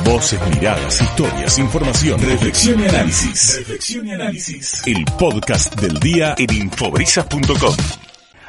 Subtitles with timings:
[0.00, 3.58] Voces, miradas, historias, información, reflexión y análisis.
[3.58, 4.86] Reflexión y análisis.
[4.86, 7.74] El podcast del día en infobrisas.com.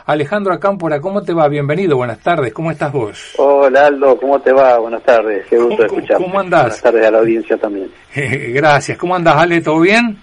[0.06, 1.48] Alejandro Acámpora, ¿cómo te va?
[1.50, 3.34] Bienvenido, buenas tardes, ¿cómo estás vos?
[3.38, 4.80] Hola Aldo, ¿cómo te va?
[4.80, 6.24] Buenas tardes, qué gusto escucharte.
[6.24, 6.62] ¿Cómo andás?
[6.64, 7.92] Buenas tardes a la audiencia también.
[8.16, 9.62] Gracias, ¿cómo andás Ale?
[9.62, 10.18] ¿Todo bien?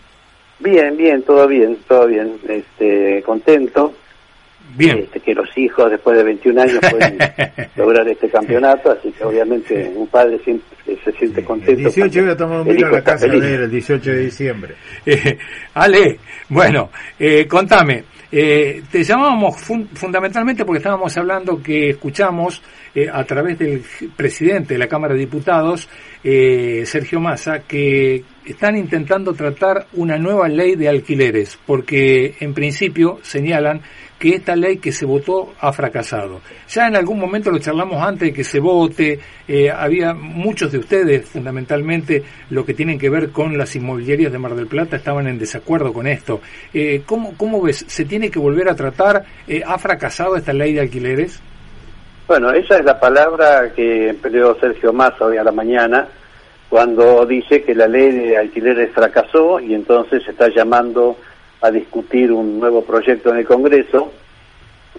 [0.58, 3.94] Bien, bien, todo bien, todo bien, este, contento.
[4.76, 4.98] Bien.
[4.98, 7.18] Este, que los hijos después de 21 años pueden
[7.76, 10.66] lograr este campeonato, así que obviamente un padre siempre
[11.04, 11.72] se siente contento.
[11.72, 13.42] El 18 voy a tomar un vino a la casa feliz.
[13.42, 14.74] de él, el 18 de diciembre.
[15.06, 15.38] Eh,
[15.74, 16.18] Ale,
[16.50, 22.62] bueno, eh, contame, eh, te llamábamos fun- fundamentalmente porque estábamos hablando que escuchamos
[22.94, 23.82] eh, a través del
[24.16, 25.88] presidente de la Cámara de Diputados,
[26.22, 33.18] eh, Sergio Massa, que están intentando tratar una nueva ley de alquileres, porque en principio
[33.22, 33.82] señalan
[34.18, 36.42] que esta ley que se votó ha fracasado.
[36.68, 40.78] Ya en algún momento lo charlamos antes de que se vote, eh, había muchos de
[40.78, 45.26] ustedes, fundamentalmente lo que tienen que ver con las inmobiliarias de Mar del Plata, estaban
[45.26, 46.42] en desacuerdo con esto.
[46.74, 47.84] Eh, ¿cómo, ¿Cómo ves?
[47.88, 49.24] ¿Se tiene que volver a tratar?
[49.48, 51.40] Eh, ¿Ha fracasado esta ley de alquileres?
[52.28, 56.08] Bueno, esa es la palabra que empleó Sergio Massa hoy a la mañana
[56.70, 61.16] cuando dice que la ley de alquileres fracasó y entonces se está llamando
[61.60, 64.12] a discutir un nuevo proyecto en el Congreso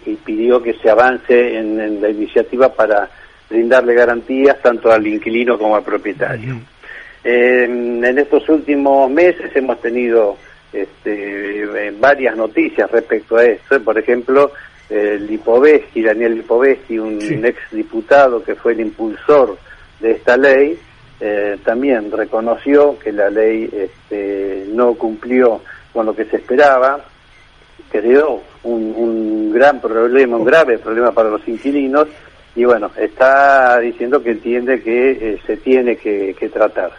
[0.05, 3.09] y pidió que se avance en, en la iniciativa para
[3.49, 6.57] brindarle garantías tanto al inquilino como al propietario.
[7.23, 10.37] Eh, en estos últimos meses hemos tenido
[10.73, 13.81] este, eh, varias noticias respecto a esto.
[13.81, 14.51] Por ejemplo,
[14.89, 17.39] eh, Lipovetsky, Daniel Lipovetsky, un Sí.
[17.43, 19.57] ex diputado que fue el impulsor
[19.99, 20.77] de esta ley,
[21.21, 25.61] eh, también reconoció que la ley este, no cumplió
[25.93, 26.99] con lo que se esperaba,
[27.91, 32.07] creó un, un gran problema, un grave problema para los inquilinos
[32.55, 36.91] y bueno, está diciendo que entiende que eh, se tiene que, que tratar.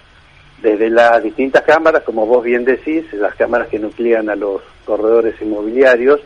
[0.63, 5.35] Desde las distintas cámaras, como vos bien decís, las cámaras que nuclean a los corredores
[5.43, 6.21] inmobiliarios,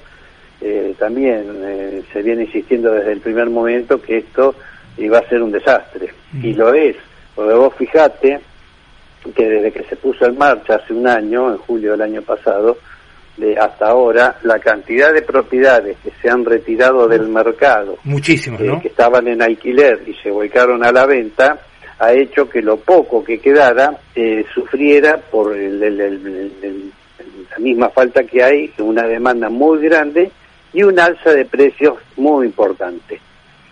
[0.61, 4.55] eh, también eh, se viene insistiendo desde el primer momento que esto
[4.99, 6.11] iba a ser un desastre.
[6.43, 6.97] Y lo es,
[7.37, 8.41] porque vos fijate
[9.35, 12.79] que desde que se puso en marcha hace un año, en julio del año pasado,
[13.37, 18.65] de hasta ahora, la cantidad de propiedades que se han retirado del mercado, Muchísimos, eh,
[18.65, 18.81] ¿no?
[18.81, 21.59] que estaban en alquiler y se volcaron a la venta,
[21.99, 25.81] ha hecho que lo poco que quedara eh, sufriera por el-
[27.51, 30.31] la misma falta que hay, una demanda muy grande
[30.73, 33.21] y un alza de precios muy importante.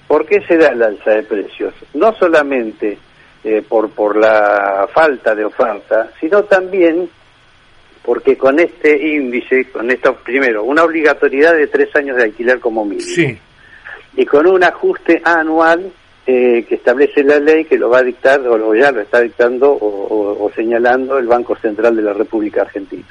[0.09, 1.75] ¿Por qué se da el alza de precios?
[1.95, 2.99] No solamente
[3.44, 7.09] eh, por, por la falta de oferta, sino también
[8.03, 12.84] porque con este índice, con esto, primero, una obligatoriedad de tres años de alquiler como
[12.84, 13.38] mínimo Sí,
[14.16, 15.91] y con un ajuste anual
[16.27, 19.71] eh, que establece la ley que lo va a dictar o ya lo está dictando
[19.72, 23.06] o, o- o señalando el Banco Central de la República Argentina.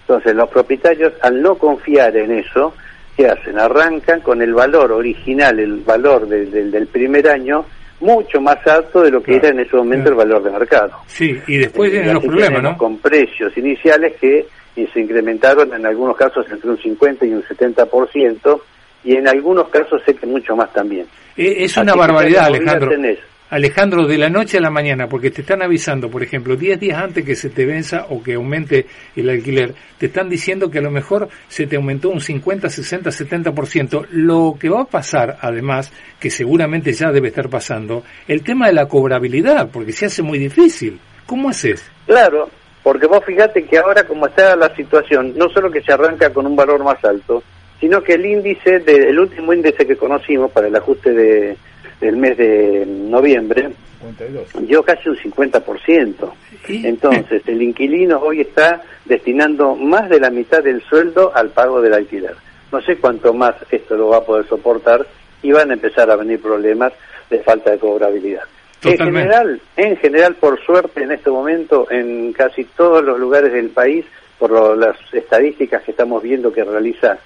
[0.00, 2.74] Entonces los propietarios al no confiar en eso,
[3.16, 3.58] ¿qué hacen?
[3.58, 7.64] Arrancan con el valor original, el valor del- del- del primer año,
[8.00, 10.22] mucho más alto de lo que Claro, era en ese momento claro.
[10.22, 10.92] el valor de mercado.
[11.06, 12.76] sí, y después vienen los problemas, ¿no?
[12.78, 18.60] Con precios iniciales que se incrementaron en algunos casos entre un 50 y un 70%,
[19.04, 21.06] y en algunos casos sé que mucho más también.
[21.36, 22.88] Eh, es una barbaridad, Alejandro.
[22.90, 23.18] tenés.
[23.50, 27.02] Alejandro, de la noche a la mañana, porque te están avisando, por ejemplo, 10 días
[27.02, 28.86] antes que se te venza o que aumente
[29.16, 33.08] el alquiler, te están diciendo que a lo mejor se te aumentó un 50, 60,
[33.08, 34.06] 70%.
[34.10, 38.74] Lo que va a pasar, además, que seguramente ya debe estar pasando, el tema de
[38.74, 41.00] la cobrabilidad, porque se hace muy difícil.
[41.24, 41.90] ¿Cómo haces?
[42.06, 42.50] Claro,
[42.82, 46.46] porque vos fíjate que ahora como está la situación, no solo que se arranca con
[46.46, 47.42] un valor más alto,
[47.80, 51.56] sino que el índice, de, el último índice que conocimos para el ajuste de,
[52.00, 53.70] del mes de noviembre,
[54.00, 54.66] 52.
[54.66, 56.32] dio casi un 50%.
[56.68, 61.80] Y- Entonces, el inquilino hoy está destinando más de la mitad del sueldo al pago
[61.80, 62.34] del alquiler.
[62.70, 65.06] No sé cuánto más esto lo va a poder soportar
[65.42, 66.92] y van a empezar a venir problemas
[67.30, 68.42] de falta de cobrabilidad.
[68.84, 73.70] En general, en general, por suerte, en este momento, en casi todos los lugares del
[73.70, 74.04] país,
[74.38, 77.18] por lo- las estadísticas que estamos viendo que realiza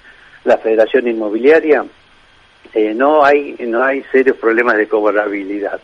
[0.45, 1.85] la Federación Inmobiliaria,
[2.73, 5.79] eh, no hay no hay serios problemas de cobrabilidad,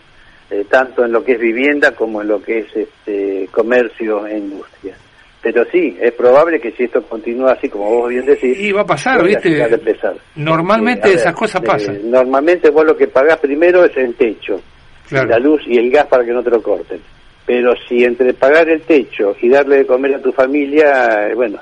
[0.49, 4.37] eh, tanto en lo que es vivienda como en lo que es este, comercio e
[4.37, 4.95] industria.
[5.41, 8.81] Pero sí, es probable que si esto continúa así, como vos bien decís, Y va
[8.81, 9.61] a pasar, ¿viste?
[9.63, 10.13] a.
[10.35, 12.11] Normalmente a esas cosas eh, pasan.
[12.11, 14.59] normalmente vos lo que pagás primero es el techo,
[15.07, 15.29] Claro.
[15.29, 16.99] la luz y el gas para que no te lo corten.
[17.45, 21.59] Pero si entre pagar el techo y darle de comer a tu familia, eh, bueno,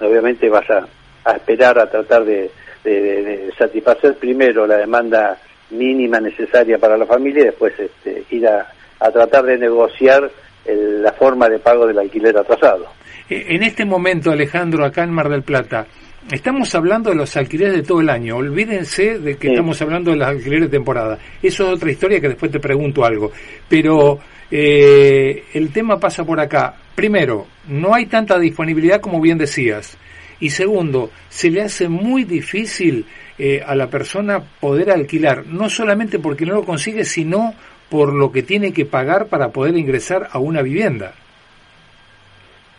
[0.00, 0.86] obviamente vas a,
[1.24, 2.48] a esperar a tratar de,
[2.90, 5.38] de- satisfacer primero la demanda
[5.70, 8.66] mínima necesaria para la familia y después este, ir a
[8.98, 10.30] a tratar de negociar
[10.64, 12.86] el- la forma de pago del alquiler atrasado.
[13.28, 15.86] Eh, En este momento, Alejandro, acá en Mar del Plata,
[16.32, 18.36] estamos hablando de los alquileres de todo el año.
[18.36, 19.52] Olvídense de que Sí.
[19.52, 21.18] estamos hablando de los alquileres de temporada.
[21.42, 23.30] Eso es otra historia que después te pregunto algo.
[23.68, 24.18] Pero
[24.50, 26.74] eh, el tema pasa por acá.
[26.94, 29.98] Primero, no hay tanta disponibilidad como bien decías.
[30.40, 33.06] Y segundo, se le hace muy difícil
[33.38, 37.54] eh, a la persona poder alquilar, no solamente porque no lo consigue, sino
[37.88, 41.14] por lo que tiene que pagar para poder ingresar a una vivienda.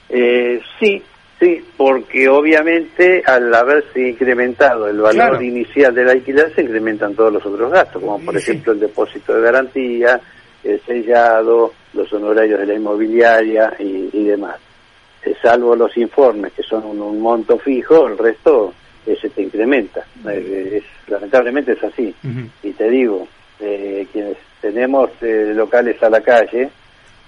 [0.09, 1.01] Eh, sí,
[1.39, 5.42] sí, porque obviamente al haberse incrementado el valor Claro.
[5.42, 8.51] inicial del alquiler se incrementan todos los otros gastos, como por Sí, sí.
[8.51, 10.19] ejemplo el depósito de garantía,
[10.63, 14.57] el sellado, los honorarios de la inmobiliaria y, y demás.
[15.27, 18.74] Eh, salvo los informes que son un, un monto fijo, el resto
[19.06, 20.06] eh, se te incrementa.
[20.27, 22.13] Eh, es- lamentablemente es así.
[22.63, 23.27] Y te digo,
[23.59, 26.69] eh, quienes tenemos eh, locales a la calle,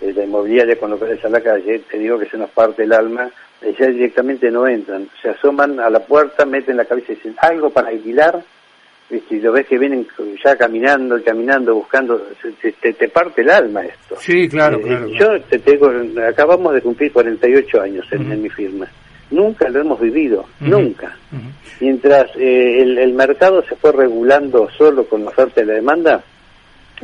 [0.02, 2.94] eh, la inmobiliaria con locales a la calle, te digo que se nos parte el
[2.94, 3.30] alma,
[3.78, 7.70] ya directamente no entran, se asoman a la puerta, meten la cabeza y dicen algo
[7.70, 8.42] para alquilar.
[9.10, 10.08] Y lo ves que vienen
[10.44, 14.16] ya caminando y caminando, buscando, se- te, te- te parte el alma esto.
[14.20, 15.08] Sí, claro, Eh, claro.
[15.10, 15.92] Yo te digo,
[16.28, 18.32] acabamos de cumplir 48 años en, Ujú.
[18.34, 18.88] en mi firma.
[19.32, 21.16] Nunca lo hemos vivido, nunca.
[21.80, 26.24] Mientras eh, el, el mercado se fue regulando solo con la oferta y la demanda,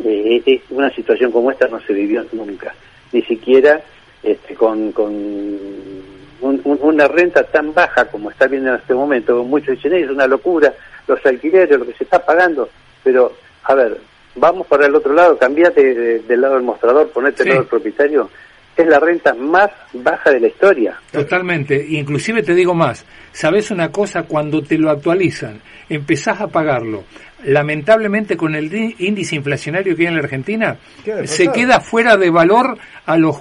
[0.03, 2.73] eh, eh, una situación como esta no se vivió nunca,
[3.13, 3.79] ni siquiera
[4.23, 9.43] este, con, con un- un- una renta tan baja como está viendo en este momento.
[9.43, 10.73] Muchos dicen, "Eh, es una locura,
[11.07, 12.69] los alquileres, lo que se está pagando,
[13.03, 13.31] pero
[13.63, 13.97] a ver,
[14.35, 17.43] vamos para el otro lado, cambiate de- del lado del mostrador, ponete Sí.
[17.43, 18.29] del lado del propietario.
[18.77, 20.99] Es la renta más baja de la historia.
[21.09, 21.81] Totalmente.
[21.91, 23.05] Inclusive te digo más.
[23.31, 24.23] ¿Sabes una cosa?
[24.23, 27.05] Cuando te lo actualizan, empezás a pagarlo.
[27.45, 30.77] Lamentablemente con el di- índice inflacionario que hay en la Argentina,
[31.23, 33.37] se queda fuera de valor a los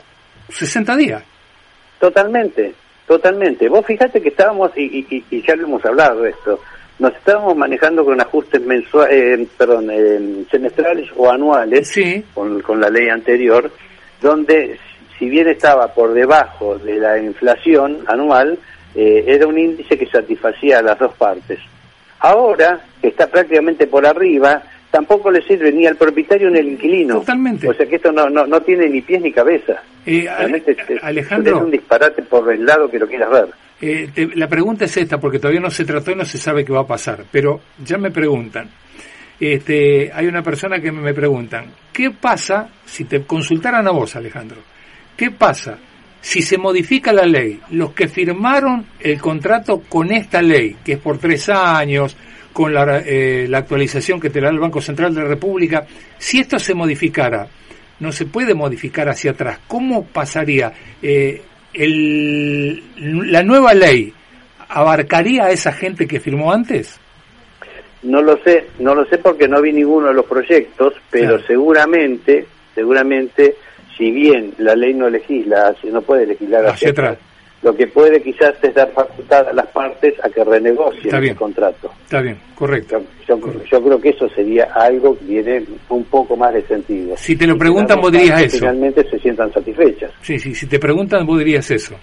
[0.50, 1.24] 60 días.
[1.98, 2.72] Totalmente,
[3.06, 3.68] totalmente.
[3.68, 6.60] Vos fijate que estábamos, y, y- y- y ya lo hemos hablado de esto,
[6.98, 12.88] nos estábamos manejando con ajustes mensuales, perdón, eh, semestrales o anuales Sí, con, con la
[12.88, 13.70] ley anterior,
[14.20, 14.78] donde
[15.18, 18.58] si bien estaba por debajo de la inflación anual,
[18.94, 21.58] eh, era un índice que satisfacía a las dos partes.
[22.20, 27.18] Ahora, que está prácticamente por arriba, tampoco le sirve ni al propietario ni al inquilino.
[27.18, 27.68] Totalmente.
[27.68, 29.82] O sea que esto no, no, no tiene ni pies ni cabeza.
[30.06, 30.28] Eh,
[31.02, 31.56] Alejandro.
[31.56, 33.48] es un disparate por el lado que lo quieras ver.
[33.80, 36.64] Eh, te- la pregunta es esta, porque todavía no se trató y no se sabe
[36.64, 38.70] qué va a pasar, pero ya me preguntan.
[39.40, 44.58] Este, hay una persona que me preguntan, ¿qué pasa si te consultaran a vos, Alejandro?
[45.16, 45.76] ¿Qué pasa
[46.20, 47.60] si se modifica la ley?
[47.70, 52.16] Los que firmaron el contrato con esta ley, que es por tres años,
[52.52, 55.84] con la, eh, la actualización que te da el Banco Central de la República,
[56.16, 57.48] si esto se modificara,
[57.98, 59.58] no se puede modificar hacia atrás.
[59.66, 60.72] ¿Cómo pasaría?
[61.02, 61.42] Eh,
[61.74, 62.82] el,
[63.30, 64.12] ¿La nueva ley
[64.68, 66.98] abarcaría a esa gente que firmó antes?
[68.02, 71.46] No lo sé, no lo sé porque no vi ninguno de los proyectos, pero Claro.
[71.46, 73.56] seguramente, seguramente,
[73.96, 77.12] si bien la ley no legisla, no puede legislar Hacia hacia atrás.
[77.12, 77.28] atrás,
[77.64, 81.90] lo que puede quizás es dar facultad a las partes a que renegocien el contrato.
[82.04, 83.02] Está bien, correcto.
[83.26, 87.16] Yo, yo- yo creo que eso sería algo que tiene un poco más de sentido.
[87.16, 88.58] Si te lo preguntan, vos dirías eso.
[88.58, 90.12] Finalmente se sientan satisfechas.
[90.20, 91.94] Sí, sí, si te preguntan, vos dirías eso.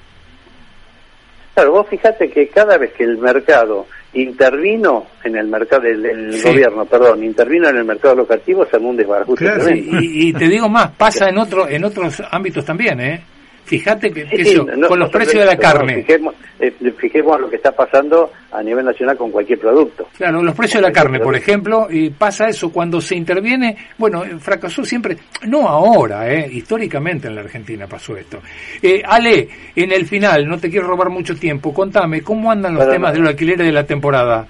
[1.54, 6.34] Claro, vos fíjate que cada vez que el mercado intervino en el mercado, el, el
[6.34, 6.48] Sí.
[6.50, 10.02] gobierno, perdón, intervino en el mercado locativo, se armó un desbarajuste Claro, tremendo.
[10.02, 13.22] Y, y te digo más, pasa en otro, en otros ámbitos también, ¿eh?
[13.72, 16.04] Fíjate que, Sí, no, con los no, precios de la carne.
[16.04, 20.10] Fijemos, eh, fijemos lo que está pasando a nivel nacional con cualquier producto.
[20.18, 24.26] Claro, los precios de la carne, por ejemplo, y pasa eso cuando se interviene, bueno,
[24.26, 25.16] eh, fracasó siempre,
[25.48, 28.40] no ahora, eh, históricamente en la Argentina pasó esto.
[28.82, 32.82] Eh, Ale, en el final, no te quiero robar mucho tiempo, contame, ¿cómo andan los
[32.84, 33.14] Para temas nada.
[33.14, 34.46] de los alquileres de la temporada?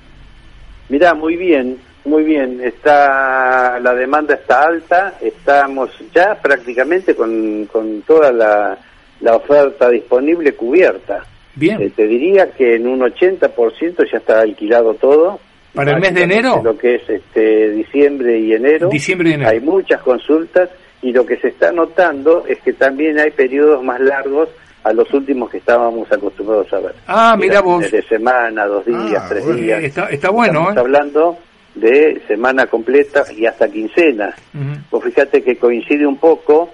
[0.90, 2.60] Mirá, muy bien, muy bien.
[2.60, 8.78] Está la demanda está alta, estamos ya prácticamente con, con toda la,
[9.22, 11.24] la oferta disponible cubierta.
[11.56, 15.40] Bien, Eh, te diría que en un 80% ya está alquilado todo.
[15.74, 16.62] ¿Para el mes de enero?
[16.64, 18.90] Lo que es este diciembre y enero.
[18.90, 19.50] diciembre y enero.
[19.50, 20.70] Hay muchas consultas
[21.02, 24.50] y lo que se está notando es que también hay periodos más largos
[24.84, 26.96] a los últimos que estábamos acostumbrados a ver.
[27.08, 27.90] Ah, mira vos.
[27.92, 29.84] De semana, dos días, Ah, tres días.
[29.84, 30.80] Está, está bueno, Estamos ¿eh?
[30.80, 31.38] hablando
[31.76, 34.34] de semana completa y hasta quincena.
[34.54, 34.80] Ujú.
[34.90, 36.70] Vos fíjate que coincide un poco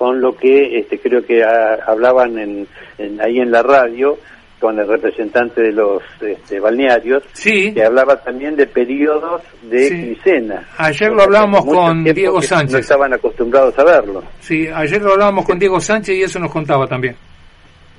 [0.00, 2.66] con lo que este, creo que ah, hablaban en,
[2.96, 4.16] en- ahí en la radio,
[4.58, 7.74] con el representante de los este, balnearios, Sí.
[7.74, 9.94] que hablaba también de periodos de Sí.
[10.14, 10.66] quincena.
[10.78, 12.72] Ayer lo hablábamos con Diego Sánchez.
[12.72, 14.22] No estaban acostumbrados a verlo.
[14.40, 17.14] Sí, ayer lo hablábamos con Diego Sánchez y eso nos contaba también.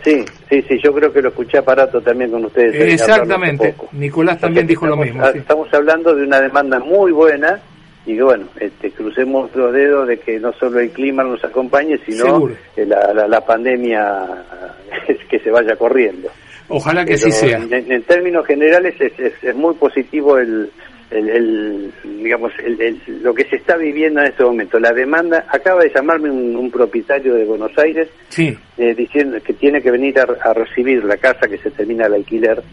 [0.04, 2.74] Sí, sí, sí, yo creo que lo escuché aparato también con ustedes.
[2.82, 3.76] ahí, Exactamente.
[3.92, 5.38] Nicolás también dijo lo mismo, a- sí.
[5.38, 7.60] Estamos hablando de una demanda muy buena
[8.06, 11.98] y que, bueno, este, crucemos los dedos de que no solo el clima nos acompañe,
[12.06, 14.26] sino la, la, la pandemia
[15.30, 16.30] que se vaya corriendo.
[16.68, 17.58] Ojalá que Pero así sea.
[17.58, 20.72] En, en términos generales es, es- es muy positivo el,
[21.12, 21.92] el, el,
[22.24, 24.80] digamos el- el- lo que se está viviendo en este momento.
[24.80, 29.54] La demanda acaba de llamarme un, un propietario de Buenos Aires Sí, eh, diciendo que
[29.54, 32.64] tiene que venir a, a recibir la casa que se termina el alquiler,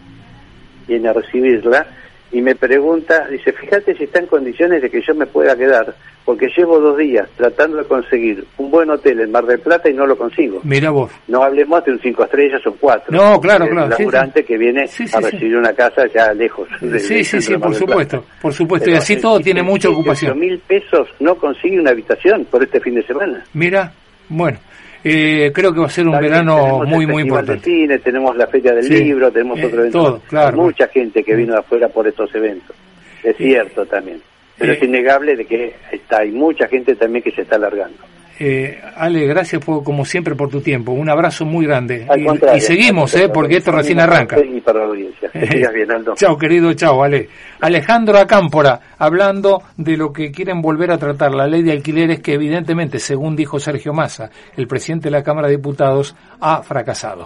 [0.87, 1.85] viene a recibirla
[2.31, 5.95] y me pregunta, dice, fíjate si está en condiciones de que yo me pueda quedar,
[6.25, 9.93] porque llevo dos días tratando de conseguir un buen hotel en Mar del Plata y
[9.93, 10.61] no lo consigo.
[10.63, 11.11] mira vos.
[11.27, 13.11] No hablemos de un cinco estrellas o cuatro.
[13.11, 14.45] No, claro, claro, sí, laburante sí.
[14.45, 16.67] que viene Sí, a recibir una casa ya lejos.
[16.81, 18.89] del- Sí, sí, sí, de por supuesto, por supuesto.
[18.89, 20.37] Y Pero así el- todo tiene mucha ocupación.
[20.39, 23.43] mil pesos no consigue una habitación por este fin de semana.
[23.53, 23.91] Mira,
[24.27, 24.59] bueno,
[25.03, 27.63] eh, creo que va a ser un verano muy, muy importante.
[27.63, 30.03] cine, tenemos la Feria del Sí, Libro, tenemos eh, otro evento.
[30.03, 30.57] todo, claro.
[30.57, 32.75] Mucha gente que vino de afuera por estos eventos.
[33.23, 34.21] Es cierto también.
[34.57, 37.97] Pero es innegable de que está, hay mucha gente también que se está alargando.
[38.41, 40.93] Eh, Ale, gracias por, como siempre por tu tiempo.
[40.93, 42.07] Un abrazo muy grande.
[42.07, 44.39] Al Y, seguimos, eh, porque esto recién arranca.
[44.39, 45.29] Y para la audiencia.
[45.33, 46.13] Bien, Aldo.
[46.15, 47.27] Chao, querido, chao, Ale.
[47.59, 52.33] Alejandro Acámpora, hablando de lo que quieren volver a tratar, la ley de alquileres que
[52.33, 57.17] evidentemente, según dijo Sergio Massa, el presidente de la Cámara de Diputados, ha fracasado.